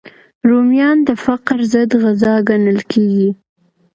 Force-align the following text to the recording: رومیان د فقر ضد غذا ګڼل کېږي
رومیان 0.49 0.97
د 1.07 1.09
فقر 1.25 1.57
ضد 1.73 1.91
غذا 2.03 2.33
ګڼل 2.49 2.79
کېږي 2.91 3.29